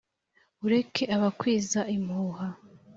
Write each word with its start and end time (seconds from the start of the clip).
ureke 0.65 1.03
abakwiza 1.15 1.79
impuha 1.95 2.45